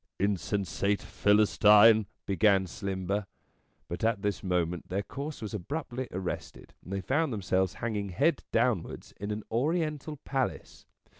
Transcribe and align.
"Insensate 0.29 0.99
Philistine," 1.03 2.07
began 2.25 2.65
Slimber; 2.65 3.27
but 3.87 4.03
at 4.03 4.23
this 4.23 4.41
moment 4.41 4.89
their 4.89 5.03
course 5.03 5.43
was 5.43 5.53
abruptly 5.53 6.07
arrested, 6.11 6.73
and 6.83 6.91
they 6.91 7.01
found 7.01 7.31
themselves 7.31 7.75
hanging 7.75 8.09
head 8.09 8.43
downwards 8.51 9.13
in 9.19 9.29
an 9.29 9.43
Oriental 9.51 10.17
Palace. 10.17 10.87